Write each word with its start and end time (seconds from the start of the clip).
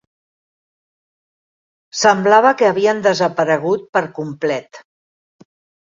Semblava 2.03 2.55
que 2.63 2.69
havien 2.71 3.05
desaparegut 3.11 3.87
per 3.99 4.07
complet. 4.21 4.85